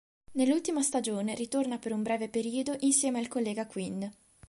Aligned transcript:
Nell'ultima 0.31 0.81
stagione 0.81 1.35
ritorna 1.35 1.77
per 1.77 1.91
un 1.91 2.01
breve 2.01 2.27
periodo 2.27 2.75
insieme 2.79 3.19
al 3.19 3.27
collega 3.27 3.67
Quinn. 3.67 4.03